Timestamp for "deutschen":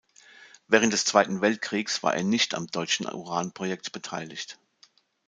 2.65-3.05